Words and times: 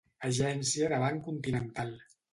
Agència 0.27 0.89
del 0.93 1.05
Banc 1.05 1.23
Continental. 1.31 1.93